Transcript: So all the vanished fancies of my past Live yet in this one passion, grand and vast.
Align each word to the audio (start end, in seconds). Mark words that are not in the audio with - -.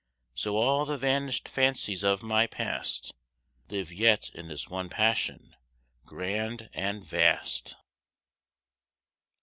So 0.33 0.57
all 0.57 0.85
the 0.85 0.97
vanished 0.97 1.47
fancies 1.47 2.03
of 2.03 2.23
my 2.23 2.47
past 2.47 3.13
Live 3.69 3.93
yet 3.93 4.31
in 4.33 4.47
this 4.47 4.67
one 4.67 4.89
passion, 4.89 5.55
grand 6.07 6.71
and 6.73 7.03
vast. 7.03 7.75